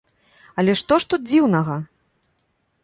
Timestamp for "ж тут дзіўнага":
1.03-1.77